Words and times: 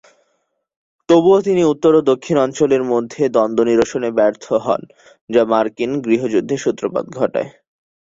তবুও 1.09 1.39
তিনি 1.41 1.61
উত্তর 1.63 1.91
ও 1.95 2.07
দক্ষিণ 2.11 2.35
অঞ্চলের 2.37 2.83
মধ্যে 2.91 3.21
দ্বন্দ্ব 3.35 3.61
নিরসনে 3.67 4.09
ব্যর্থ 4.17 4.45
হন, 4.65 4.81
যা 5.29 5.41
মার্কিন 5.45 5.91
গৃহযুদ্ধের 6.05 6.63
সূত্রপাত 6.65 7.05
ঘটায়। 7.17 7.49